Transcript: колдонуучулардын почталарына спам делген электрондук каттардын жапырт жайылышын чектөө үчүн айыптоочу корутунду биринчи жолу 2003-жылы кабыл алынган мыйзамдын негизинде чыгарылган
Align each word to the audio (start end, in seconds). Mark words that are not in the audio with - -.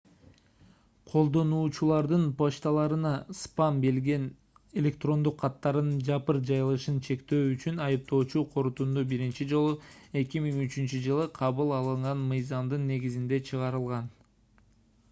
колдонуучулардын 1.09 2.23
почталарына 2.39 3.11
спам 3.39 3.77
делген 3.83 4.25
электрондук 4.83 5.37
каттардын 5.43 5.91
жапырт 6.09 6.49
жайылышын 6.51 6.97
чектөө 7.09 7.43
үчүн 7.51 7.79
айыптоочу 7.89 8.43
корутунду 8.57 9.05
биринчи 9.13 9.49
жолу 9.53 9.77
2003-жылы 10.25 11.31
кабыл 11.39 11.77
алынган 11.81 12.25
мыйзамдын 12.35 12.91
негизинде 12.93 13.43
чыгарылган 13.53 14.11